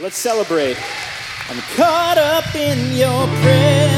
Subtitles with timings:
[0.00, 0.76] Let's celebrate.
[1.48, 3.97] I'm caught up in your presence.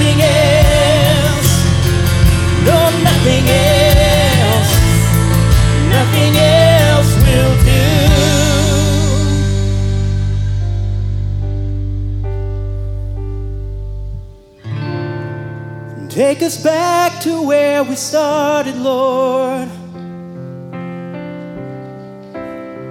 [0.00, 1.52] nothing else,
[2.64, 4.72] no, nothing else,
[5.90, 7.84] nothing else will do.
[16.08, 19.68] Take us back to where we started, Lord.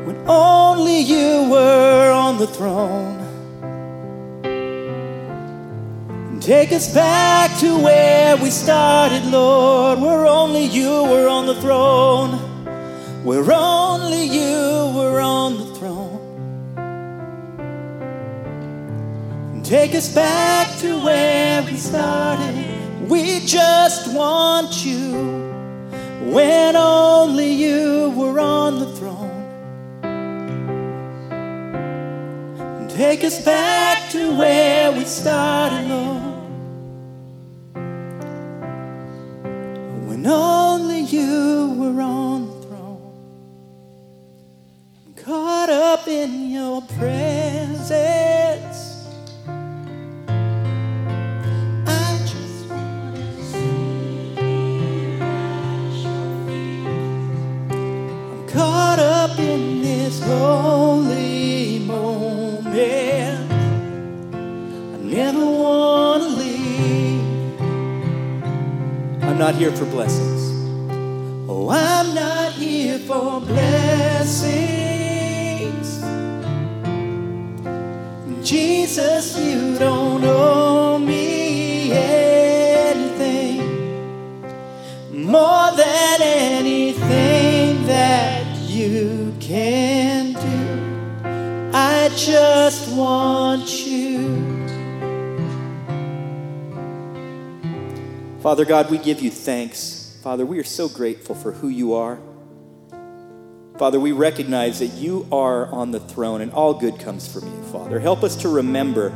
[0.06, 3.29] When only you were on the throne.
[6.50, 10.00] Take us back to where we started, Lord.
[10.02, 12.40] Where only you were on the throne.
[13.24, 16.18] Where only you were on the throne.
[19.64, 22.56] Take us back to where we started.
[23.08, 25.14] We just want you
[26.34, 29.30] when only you were on the throne.
[32.90, 36.39] Take us back to where we started, Lord.
[40.20, 43.14] When only you were on the throne.
[45.06, 47.48] I'm caught up in your presence.
[51.88, 52.70] I just.
[58.30, 63.52] I'm caught up in this holy moment.
[63.54, 65.79] I never wanna
[69.40, 70.52] not here for blessings.
[71.50, 74.70] Oh, I'm not here for blessings.
[78.46, 83.62] Jesus, you don't owe me anything
[85.14, 91.72] more than anything that you can do.
[91.74, 94.59] I just want you.
[98.42, 100.18] Father God, we give you thanks.
[100.24, 102.18] Father, we are so grateful for who you are.
[103.78, 107.64] Father, we recognize that you are on the throne and all good comes from you,
[107.64, 108.00] Father.
[108.00, 109.10] Help us to remember,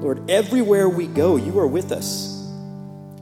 [0.00, 2.48] Lord, everywhere we go, you are with us.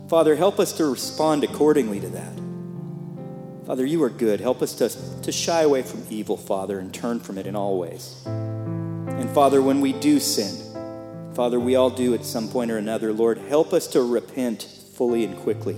[0.08, 3.66] Father, help us to respond accordingly to that.
[3.66, 4.40] Father, you are good.
[4.40, 7.78] Help us to, to shy away from evil, Father, and turn from it in all
[7.78, 8.22] ways.
[8.26, 13.10] And Father, when we do sin, Father, we all do at some point or another,
[13.10, 15.76] Lord, help us to repent fully and quickly.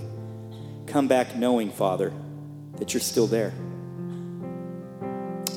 [0.85, 2.13] Come back knowing, Father,
[2.77, 3.53] that you're still there.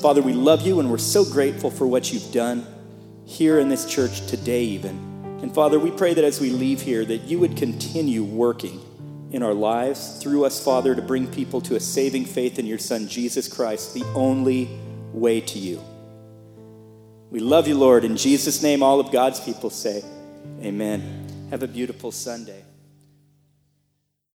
[0.01, 2.65] Father, we love you and we're so grateful for what you've done
[3.25, 5.11] here in this church today, even.
[5.41, 8.81] And Father, we pray that as we leave here, that you would continue working
[9.31, 12.77] in our lives through us, Father, to bring people to a saving faith in your
[12.77, 14.69] Son, Jesus Christ, the only
[15.13, 15.81] way to you.
[17.29, 18.03] We love you, Lord.
[18.03, 20.03] In Jesus' name, all of God's people say,
[20.61, 21.47] Amen.
[21.49, 22.63] Have a beautiful Sunday.